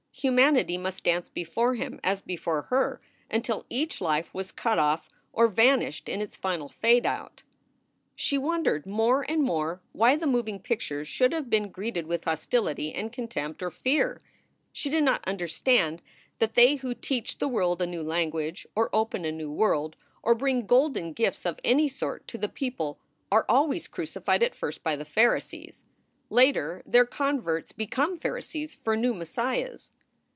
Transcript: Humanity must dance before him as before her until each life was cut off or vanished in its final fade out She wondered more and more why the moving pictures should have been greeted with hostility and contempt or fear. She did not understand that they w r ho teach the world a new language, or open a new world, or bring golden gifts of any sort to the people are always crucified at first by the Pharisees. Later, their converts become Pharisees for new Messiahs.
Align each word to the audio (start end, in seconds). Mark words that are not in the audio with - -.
Humanity 0.13 0.77
must 0.77 1.05
dance 1.05 1.29
before 1.29 1.73
him 1.73 1.99
as 2.03 2.21
before 2.21 2.63
her 2.63 3.01
until 3.31 3.65
each 3.71 3.99
life 3.99 4.31
was 4.35 4.51
cut 4.51 4.77
off 4.77 5.07
or 5.33 5.47
vanished 5.47 6.07
in 6.07 6.21
its 6.21 6.37
final 6.37 6.69
fade 6.69 7.07
out 7.07 7.41
She 8.15 8.37
wondered 8.37 8.85
more 8.85 9.23
and 9.27 9.41
more 9.41 9.81
why 9.93 10.15
the 10.15 10.27
moving 10.27 10.59
pictures 10.59 11.07
should 11.07 11.33
have 11.33 11.49
been 11.49 11.69
greeted 11.69 12.05
with 12.05 12.25
hostility 12.25 12.93
and 12.93 13.11
contempt 13.11 13.63
or 13.63 13.71
fear. 13.71 14.21
She 14.71 14.91
did 14.91 15.03
not 15.03 15.25
understand 15.27 16.03
that 16.37 16.53
they 16.53 16.75
w 16.75 16.89
r 16.89 16.89
ho 16.93 16.99
teach 17.01 17.39
the 17.39 17.47
world 17.47 17.81
a 17.81 17.87
new 17.87 18.03
language, 18.03 18.67
or 18.75 18.95
open 18.95 19.25
a 19.25 19.31
new 19.31 19.49
world, 19.51 19.95
or 20.21 20.35
bring 20.35 20.67
golden 20.67 21.13
gifts 21.13 21.47
of 21.47 21.59
any 21.63 21.87
sort 21.87 22.27
to 22.27 22.37
the 22.37 22.49
people 22.49 22.99
are 23.31 23.45
always 23.49 23.87
crucified 23.87 24.43
at 24.43 24.53
first 24.53 24.83
by 24.83 24.95
the 24.95 25.05
Pharisees. 25.05 25.85
Later, 26.29 26.83
their 26.85 27.05
converts 27.05 27.71
become 27.71 28.17
Pharisees 28.19 28.75
for 28.75 28.95
new 28.95 29.15
Messiahs. 29.15 29.93